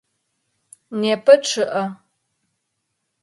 [0.99, 1.83] Непэ чъыӏэ.